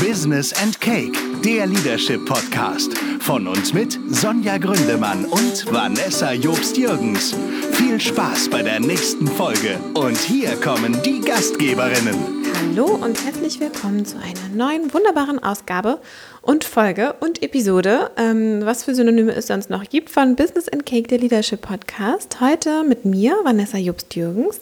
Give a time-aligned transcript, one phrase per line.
[0.00, 1.12] Business and Cake,
[1.44, 2.96] der Leadership Podcast.
[3.20, 7.34] Von uns mit Sonja Gründemann und Vanessa Jobst-Jürgens.
[7.72, 9.78] Viel Spaß bei der nächsten Folge.
[9.94, 12.44] Und hier kommen die Gastgeberinnen.
[12.60, 15.98] Hallo und herzlich willkommen zu einer neuen wunderbaren Ausgabe
[16.42, 20.86] und Folge und Episode, ähm, was für Synonyme es sonst noch gibt, von Business and
[20.86, 22.40] Cake, der Leadership Podcast.
[22.40, 24.60] Heute mit mir, Vanessa Jobst-Jürgens.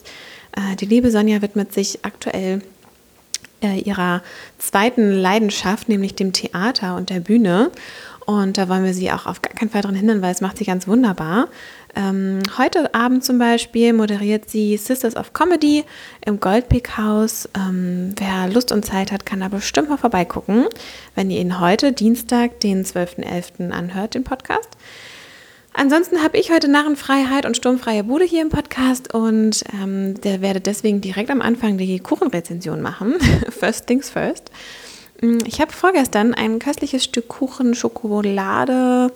[0.57, 2.63] Äh, die liebe Sonja widmet sich aktuell
[3.63, 4.23] äh, ihrer
[4.59, 7.71] zweiten Leidenschaft, nämlich dem Theater und der Bühne.
[8.27, 10.59] Und da wollen wir sie auch auf gar keinen Fall daran hindern, weil es macht
[10.59, 11.49] sie ganz wunderbar.
[11.95, 15.85] Ähm, heute Abend zum Beispiel moderiert sie Sisters of Comedy
[16.25, 17.49] im Goldpick Haus.
[17.57, 20.67] Ähm, wer Lust und Zeit hat, kann da bestimmt mal vorbeigucken,
[21.15, 23.71] wenn ihr ihn heute, Dienstag, den 12.11.
[23.71, 24.71] anhört, den Podcast.
[25.79, 30.63] Ansonsten habe ich heute Narrenfreiheit und sturmfreie Bude hier im Podcast und ähm, der werde
[30.63, 33.17] deswegen direkt am Anfang die Kuchenrezension machen.
[33.51, 34.51] first things first.
[35.21, 39.13] Mm, ich habe vorgestern ein köstliches Stück Kuchen, Schokolade,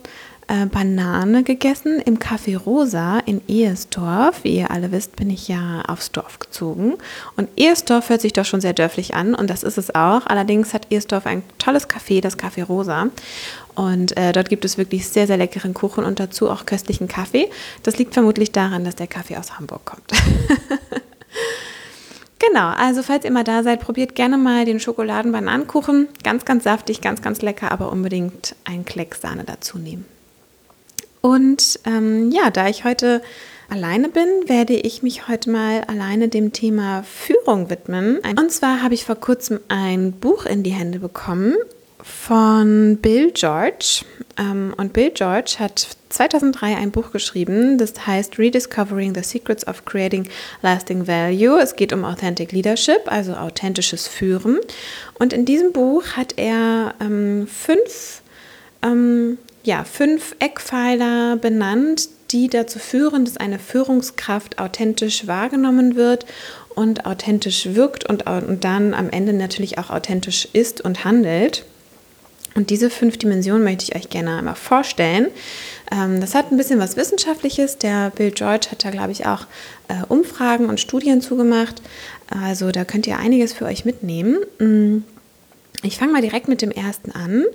[0.51, 4.43] äh, Banane gegessen im Café Rosa in Ehesdorf.
[4.43, 6.95] Wie ihr alle wisst, bin ich ja aufs Dorf gezogen.
[7.37, 10.27] Und Ehesdorf hört sich doch schon sehr dörflich an und das ist es auch.
[10.27, 13.11] Allerdings hat Ehesdorf ein tolles Café, das Café Rosa.
[13.77, 17.49] Und äh, dort gibt es wirklich sehr, sehr leckeren Kuchen und dazu auch köstlichen Kaffee.
[17.85, 20.11] Das liegt vermutlich daran, dass der Kaffee aus Hamburg kommt.
[22.41, 26.09] genau, also falls ihr mal da seid, probiert gerne mal den Schokoladen-Bananenkuchen.
[26.25, 30.05] Ganz, ganz saftig, ganz, ganz lecker, aber unbedingt einen Kleck Sahne dazu nehmen.
[31.21, 33.23] Und ähm, ja, da ich heute
[33.69, 38.19] alleine bin, werde ich mich heute mal alleine dem Thema Führung widmen.
[38.39, 41.55] Und zwar habe ich vor kurzem ein Buch in die Hände bekommen
[42.03, 44.05] von Bill George.
[44.39, 49.85] Ähm, und Bill George hat 2003 ein Buch geschrieben, das heißt Rediscovering the Secrets of
[49.85, 50.29] Creating
[50.63, 51.59] Lasting Value.
[51.61, 54.59] Es geht um Authentic Leadership, also authentisches Führen.
[55.19, 58.23] Und in diesem Buch hat er ähm, fünf,
[58.83, 66.27] ähm, ja, fünf Eckpfeiler benannt, die dazu führen, dass eine Führungskraft authentisch wahrgenommen wird
[66.75, 71.65] und authentisch wirkt und, und dann am Ende natürlich auch authentisch ist und handelt.
[72.55, 75.29] Und diese fünf Dimensionen möchte ich euch gerne einmal vorstellen.
[75.93, 77.79] Ähm, das hat ein bisschen was Wissenschaftliches.
[77.79, 79.47] Der Bill George hat da, glaube ich, auch
[79.89, 81.81] äh, Umfragen und Studien zugemacht.
[82.29, 84.39] Also da könnt ihr einiges für euch mitnehmen.
[85.83, 87.47] Ich fange mal direkt mit dem ersten an.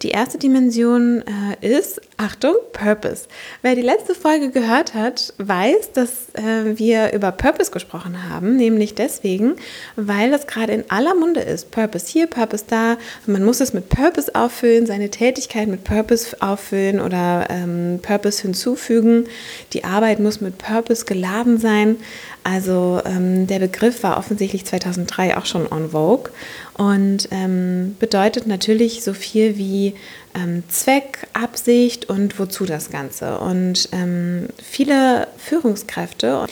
[0.00, 1.22] Die erste Dimension
[1.60, 3.24] äh, ist, Achtung, Purpose.
[3.60, 8.94] Wer die letzte Folge gehört hat, weiß, dass äh, wir über Purpose gesprochen haben, nämlich
[8.94, 9.56] deswegen,
[9.96, 11.72] weil das gerade in aller Munde ist.
[11.72, 12.96] Purpose hier, Purpose da.
[13.26, 19.26] Man muss es mit Purpose auffüllen, seine Tätigkeit mit Purpose auffüllen oder ähm, Purpose hinzufügen.
[19.74, 21.96] Die Arbeit muss mit Purpose geladen sein.
[22.44, 26.30] Also ähm, der Begriff war offensichtlich 2003 auch schon on vogue
[26.74, 29.94] und ähm, bedeutet natürlich so viel wie
[30.34, 33.38] ähm, Zweck, Absicht und wozu das Ganze.
[33.38, 36.46] Und ähm, viele Führungskräfte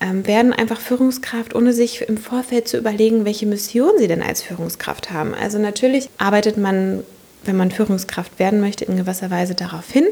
[0.00, 4.42] ähm, werden einfach Führungskraft, ohne sich im Vorfeld zu überlegen, welche Mission sie denn als
[4.42, 5.34] Führungskraft haben.
[5.34, 7.04] Also natürlich arbeitet man,
[7.44, 10.06] wenn man Führungskraft werden möchte, in gewisser Weise darauf hin.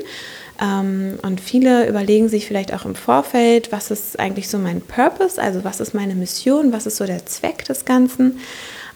[0.61, 5.41] Ähm, und viele überlegen sich vielleicht auch im Vorfeld, was ist eigentlich so mein Purpose,
[5.41, 8.41] also was ist meine Mission, was ist so der Zweck des Ganzen.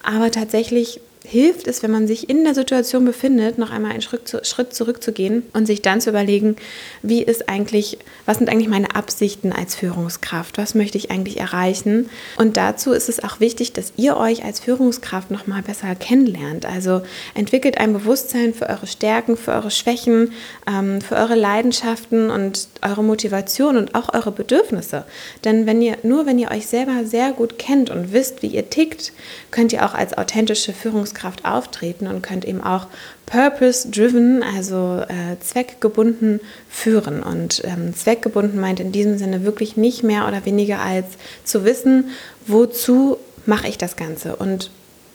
[0.03, 4.27] Aber tatsächlich hilft es, wenn man sich in der Situation befindet, noch einmal einen Schritt,
[4.27, 6.57] zu, Schritt zurückzugehen und sich dann zu überlegen,
[7.03, 10.59] wie ist eigentlich, was sind eigentlich meine Absichten als Führungskraft?
[10.59, 12.11] Was möchte ich eigentlich erreichen?
[12.37, 16.67] Und dazu ist es auch wichtig, dass ihr euch als Führungskraft noch mal besser kennenlernt.
[16.67, 17.03] Also
[17.35, 20.33] entwickelt ein Bewusstsein für eure Stärken, für eure Schwächen,
[20.69, 25.05] ähm, für eure Leidenschaften und eure Motivation und auch eure Bedürfnisse.
[25.45, 28.71] Denn wenn ihr nur wenn ihr euch selber sehr gut kennt und wisst, wie ihr
[28.71, 29.13] tickt,
[29.51, 32.87] könnt ihr auch als authentische Führungskraft Führungskraft auftreten und könnt eben auch
[33.27, 37.23] purpose-driven, also äh, zweckgebunden führen.
[37.23, 41.07] Und ähm, zweckgebunden meint in diesem Sinne wirklich nicht mehr oder weniger als
[41.45, 42.11] zu wissen,
[42.47, 44.71] wozu mache ich das Ganze und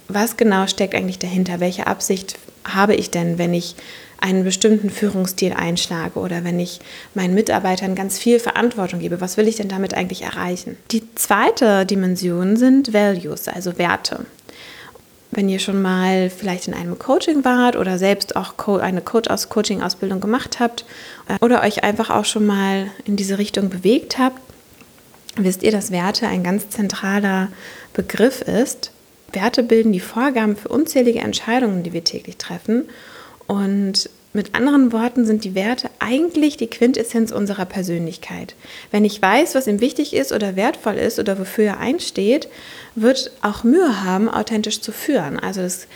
[0.09, 1.59] was genau steckt eigentlich dahinter?
[1.59, 3.75] Welche Absicht habe ich denn, wenn ich
[4.19, 6.79] einen bestimmten Führungsstil einschlage oder wenn ich
[7.13, 9.19] meinen Mitarbeitern ganz viel Verantwortung gebe?
[9.19, 10.77] Was will ich denn damit eigentlich erreichen?
[10.91, 14.25] Die zweite Dimension sind Values, also Werte
[15.37, 20.59] wenn ihr schon mal vielleicht in einem Coaching wart oder selbst auch eine Coach-Coaching-Ausbildung gemacht
[20.59, 20.83] habt
[21.27, 24.41] äh, oder euch einfach auch schon mal in diese Richtung bewegt habt,
[25.35, 27.49] wisst ihr, dass Werte ein ganz zentraler
[27.93, 28.91] Begriff ist.
[29.31, 32.89] Werte bilden die Vorgaben für unzählige Entscheidungen, die wir täglich treffen.
[33.45, 38.55] Und mit anderen Worten sind die Werte eigentlich die Quintessenz unserer Persönlichkeit.
[38.91, 42.47] Wenn ich weiß, was ihm wichtig ist oder wertvoll ist oder wofür er einsteht,
[42.95, 45.39] wird auch Mühe haben, authentisch zu führen.
[45.39, 45.87] Also das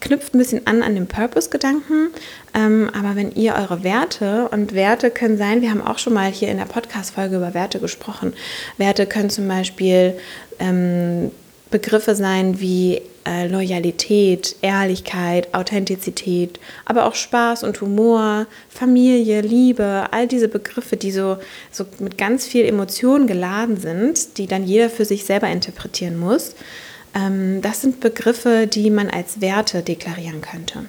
[0.00, 2.10] knüpft ein bisschen an an den Purpose-Gedanken.
[2.54, 6.30] Ähm, aber wenn ihr eure Werte, und Werte können sein, wir haben auch schon mal
[6.30, 8.34] hier in der Podcast-Folge über Werte gesprochen.
[8.76, 10.14] Werte können zum Beispiel
[10.58, 11.30] ähm,
[11.70, 20.26] Begriffe sein wie äh, Loyalität, Ehrlichkeit, Authentizität, aber auch Spaß und Humor, Familie, Liebe, all
[20.26, 21.36] diese Begriffe, die so,
[21.70, 26.54] so mit ganz viel Emotionen geladen sind, die dann jeder für sich selber interpretieren muss.
[27.14, 30.84] Ähm, das sind Begriffe, die man als Werte deklarieren könnte.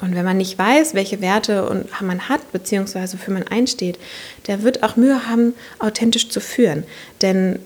[0.00, 3.98] Und wenn man nicht weiß, welche Werte man hat, beziehungsweise für man einsteht,
[4.46, 6.84] der wird auch Mühe haben, authentisch zu führen.
[7.20, 7.58] Denn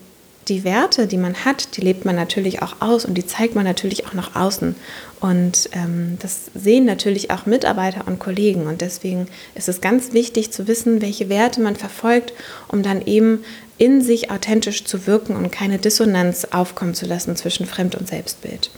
[0.47, 3.63] die Werte, die man hat, die lebt man natürlich auch aus und die zeigt man
[3.63, 4.75] natürlich auch nach außen.
[5.19, 8.67] Und ähm, das sehen natürlich auch Mitarbeiter und Kollegen.
[8.67, 12.33] Und deswegen ist es ganz wichtig zu wissen, welche Werte man verfolgt,
[12.67, 13.43] um dann eben
[13.77, 18.69] in sich authentisch zu wirken und keine Dissonanz aufkommen zu lassen zwischen Fremd- und Selbstbild.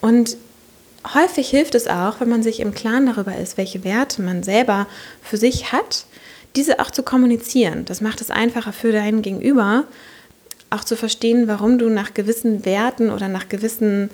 [0.00, 0.36] Und
[1.14, 4.86] häufig hilft es auch, wenn man sich im Klaren darüber ist, welche Werte man selber
[5.22, 6.06] für sich hat,
[6.56, 7.84] diese auch zu kommunizieren.
[7.84, 9.84] Das macht es einfacher für deinen Gegenüber,
[10.72, 14.10] auch zu verstehen, warum du nach gewissen Werten oder nach gewissen,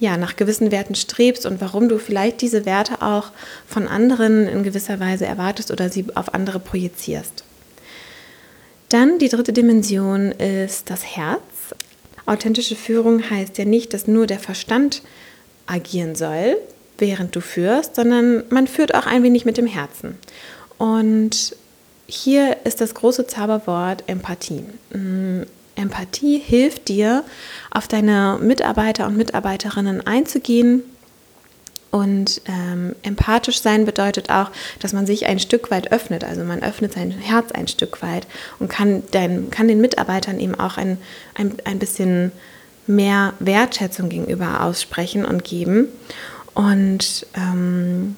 [0.00, 3.30] ja, nach gewissen Werten strebst und warum du vielleicht diese Werte auch
[3.66, 7.44] von anderen in gewisser Weise erwartest oder sie auf andere projizierst.
[8.88, 11.40] Dann die dritte Dimension ist das Herz.
[12.26, 15.02] Authentische Führung heißt ja nicht, dass nur der Verstand
[15.66, 16.56] agieren soll,
[16.98, 20.18] während du führst, sondern man führt auch ein wenig mit dem Herzen.
[20.78, 21.56] Und
[22.06, 24.64] hier ist das große Zauberwort Empathie.
[25.76, 27.24] Empathie hilft dir,
[27.70, 30.82] auf deine Mitarbeiter und Mitarbeiterinnen einzugehen.
[31.90, 36.24] Und ähm, empathisch sein bedeutet auch, dass man sich ein Stück weit öffnet.
[36.24, 38.26] Also man öffnet sein Herz ein Stück weit
[38.58, 40.96] und kann, dein, kann den Mitarbeitern eben auch ein,
[41.34, 42.32] ein, ein bisschen
[42.86, 45.88] mehr Wertschätzung gegenüber aussprechen und geben.
[46.54, 48.16] Und ähm,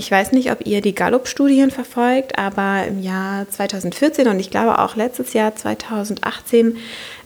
[0.00, 4.78] ich weiß nicht, ob ihr die Gallup-Studien verfolgt, aber im Jahr 2014 und ich glaube
[4.78, 6.78] auch letztes Jahr 2018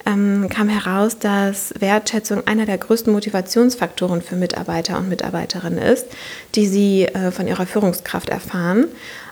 [0.05, 6.09] ähm, kam heraus, dass Wertschätzung einer der größten Motivationsfaktoren für Mitarbeiter und Mitarbeiterinnen ist,
[6.57, 8.87] die sie äh, von ihrer Führungskraft erfahren.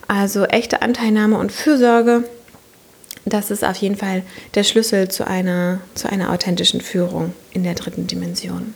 [0.07, 2.23] Also echte Anteilnahme und Fürsorge,
[3.25, 4.23] das ist auf jeden Fall
[4.55, 8.73] der Schlüssel zu einer, zu einer authentischen Führung in der dritten Dimension.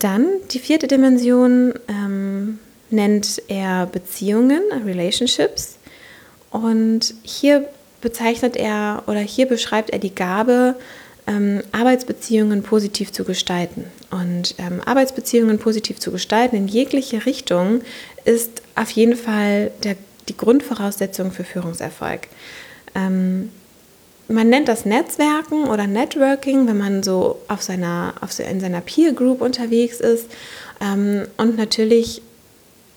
[0.00, 2.58] Dann die vierte Dimension ähm,
[2.90, 5.76] nennt er Beziehungen, Relationships.
[6.50, 7.68] Und hier
[8.00, 10.76] bezeichnet er oder hier beschreibt er die Gabe,
[11.26, 13.84] ähm, Arbeitsbeziehungen positiv zu gestalten.
[14.10, 17.82] Und ähm, Arbeitsbeziehungen positiv zu gestalten in jegliche Richtung
[18.24, 19.96] ist auf jeden Fall der,
[20.28, 22.28] die Grundvoraussetzung für Führungserfolg.
[22.94, 23.50] Ähm,
[24.28, 29.12] man nennt das Netzwerken oder Networking, wenn man so auf seiner, auf, in seiner Peer
[29.12, 30.26] Group unterwegs ist.
[30.80, 32.22] Ähm, und natürlich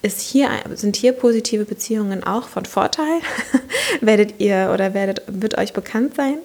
[0.04, 3.22] ist hier, sind hier positive Beziehungen auch von Vorteil?
[4.02, 6.38] werdet ihr oder werdet, wird euch bekannt sein?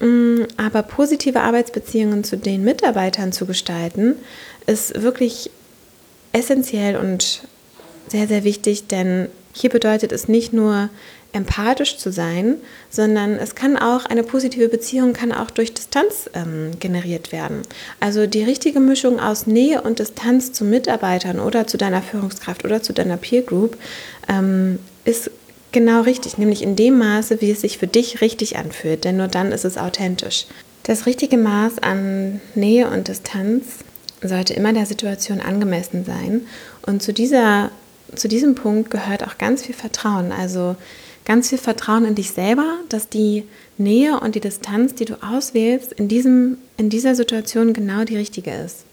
[0.00, 4.16] Mm, aber positive Arbeitsbeziehungen zu den Mitarbeitern zu gestalten,
[4.66, 5.50] ist wirklich
[6.32, 7.42] essentiell und
[8.08, 10.90] sehr, sehr wichtig, denn hier bedeutet es nicht nur
[11.32, 12.56] empathisch zu sein,
[12.90, 17.62] sondern es kann auch, eine positive Beziehung kann auch durch Distanz ähm, generiert werden.
[18.00, 22.82] Also die richtige Mischung aus Nähe und Distanz zu Mitarbeitern oder zu deiner Führungskraft oder
[22.82, 23.78] zu deiner Peer Group
[24.28, 25.30] ähm, ist
[25.72, 29.28] genau richtig, nämlich in dem Maße, wie es sich für dich richtig anfühlt, denn nur
[29.28, 30.46] dann ist es authentisch.
[30.82, 33.78] Das richtige Maß an Nähe und Distanz
[34.22, 36.42] sollte immer der Situation angemessen sein
[36.82, 37.70] und zu dieser
[38.14, 40.32] zu diesem Punkt gehört auch ganz viel Vertrauen.
[40.32, 40.76] Also
[41.24, 43.44] ganz viel Vertrauen in dich selber, dass die
[43.78, 48.52] Nähe und die Distanz, die du auswählst, in, diesem, in dieser Situation genau die richtige
[48.52, 48.84] ist.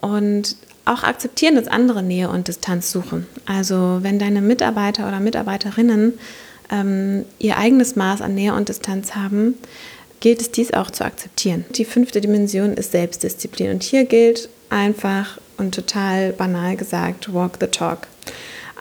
[0.00, 3.26] Und auch akzeptieren, dass andere Nähe und Distanz suchen.
[3.46, 6.14] Also wenn deine Mitarbeiter oder Mitarbeiterinnen
[6.70, 9.54] ähm, ihr eigenes Maß an Nähe und Distanz haben,
[10.20, 11.64] gilt es dies auch zu akzeptieren.
[11.70, 13.70] Die fünfte Dimension ist Selbstdisziplin.
[13.70, 18.06] Und hier gilt einfach und total banal gesagt, walk the talk.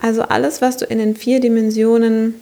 [0.02, 2.36] Also alles, was du in den vier Dimensionen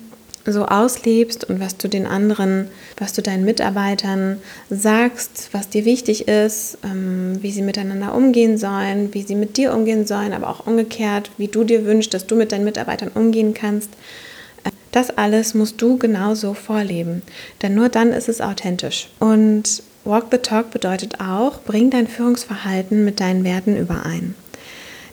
[0.46, 6.28] so auslebst und was du den anderen, was du deinen Mitarbeitern sagst, was dir wichtig
[6.28, 10.66] ist, ähm, wie sie miteinander umgehen sollen, wie sie mit dir umgehen sollen, aber auch
[10.66, 13.90] umgekehrt, wie du dir wünschst, dass du mit deinen Mitarbeitern umgehen kannst.
[14.64, 17.22] Äh, das alles musst du genauso vorleben,
[17.62, 19.10] denn nur dann ist es authentisch.
[19.20, 24.34] Und Walk the Talk bedeutet auch, bring dein Führungsverhalten mit deinen Werten überein.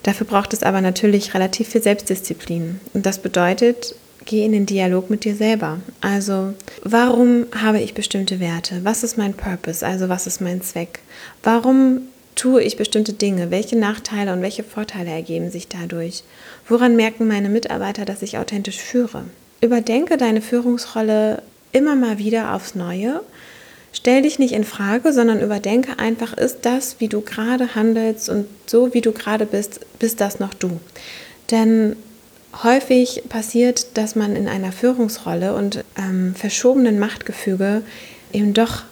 [0.05, 2.81] Dafür braucht es aber natürlich relativ viel Selbstdisziplin.
[2.95, 5.79] Und das bedeutet, geh in den Dialog mit dir selber.
[6.01, 8.81] Also, warum habe ich bestimmte Werte?
[8.83, 9.87] Was ist mein Purpose?
[9.87, 11.01] Also, was ist mein Zweck?
[11.43, 12.03] Warum
[12.35, 13.51] tue ich bestimmte Dinge?
[13.51, 16.23] Welche Nachteile und welche Vorteile ergeben sich dadurch?
[16.69, 19.25] Woran merken meine Mitarbeiter, dass ich authentisch führe?
[19.61, 21.43] Überdenke deine Führungsrolle
[21.73, 23.23] immer mal wieder aufs Neue.
[23.93, 28.47] Stell dich nicht in Frage, sondern überdenke einfach, ist das, wie du gerade handelst und
[28.67, 30.81] so, wie du gerade bist, bist das noch du?
[31.51, 31.97] Denn
[32.63, 37.83] häufig passiert, dass man in einer Führungsrolle und ähm, verschobenen Machtgefüge
[38.33, 38.83] eben doch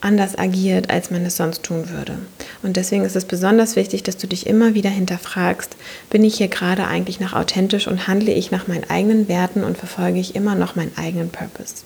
[0.00, 2.18] anders agiert, als man es sonst tun würde.
[2.62, 5.76] Und deswegen ist es besonders wichtig, dass du dich immer wieder hinterfragst,
[6.10, 9.78] bin ich hier gerade eigentlich noch authentisch und handle ich nach meinen eigenen Werten und
[9.78, 11.84] verfolge ich immer noch meinen eigenen Purpose.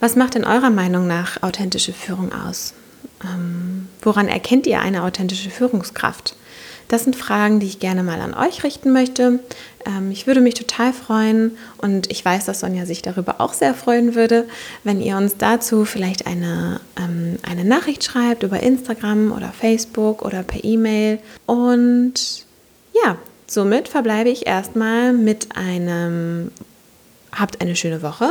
[0.00, 2.74] Was macht in eurer Meinung nach authentische Führung aus?
[3.22, 6.36] Ähm, woran erkennt ihr eine authentische Führungskraft?
[6.90, 9.38] Das sind Fragen, die ich gerne mal an euch richten möchte.
[9.86, 13.74] Ähm, ich würde mich total freuen und ich weiß, dass Sonja sich darüber auch sehr
[13.74, 14.48] freuen würde,
[14.82, 20.42] wenn ihr uns dazu vielleicht eine, ähm, eine Nachricht schreibt über Instagram oder Facebook oder
[20.42, 21.20] per E-Mail.
[21.46, 22.44] Und
[23.04, 23.16] ja,
[23.46, 26.50] somit verbleibe ich erstmal mit einem
[27.30, 28.30] Habt eine schöne Woche.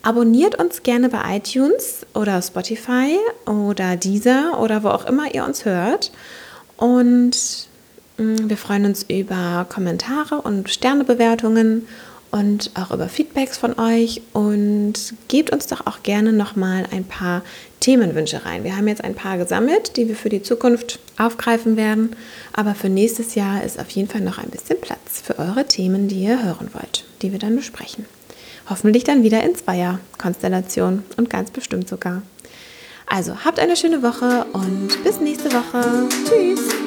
[0.00, 5.66] Abonniert uns gerne bei iTunes oder Spotify oder Deezer oder wo auch immer ihr uns
[5.66, 6.10] hört.
[6.76, 7.68] Und
[8.18, 11.86] mm, wir freuen uns über Kommentare und Sternebewertungen
[12.30, 14.94] und auch über Feedbacks von euch und
[15.28, 17.42] gebt uns doch auch gerne nochmal ein paar
[17.80, 18.64] Themenwünsche rein.
[18.64, 22.16] Wir haben jetzt ein paar gesammelt, die wir für die Zukunft aufgreifen werden,
[22.52, 26.08] aber für nächstes Jahr ist auf jeden Fall noch ein bisschen Platz für eure Themen,
[26.08, 28.06] die ihr hören wollt, die wir dann besprechen.
[28.68, 32.22] Hoffentlich dann wieder in Zweier-Konstellation und ganz bestimmt sogar.
[33.06, 36.08] Also habt eine schöne Woche und bis nächste Woche.
[36.28, 36.85] Tschüss.